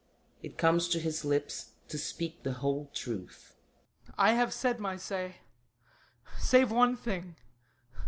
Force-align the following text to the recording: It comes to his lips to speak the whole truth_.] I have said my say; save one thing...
It 0.41 0.57
comes 0.57 0.89
to 0.89 0.99
his 0.99 1.23
lips 1.23 1.73
to 1.89 1.99
speak 1.99 2.41
the 2.41 2.53
whole 2.53 2.89
truth_.] 2.91 3.51
I 4.17 4.31
have 4.33 4.51
said 4.51 4.79
my 4.79 4.97
say; 4.97 5.41
save 6.39 6.71
one 6.71 6.97
thing... 6.97 7.35